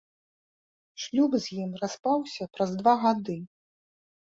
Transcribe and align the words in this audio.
Шлюб 1.03 1.31
з 1.43 1.59
ім 1.67 1.77
распаўся 1.83 2.43
праз 2.57 2.69
два 2.83 2.93
гады. 3.07 3.39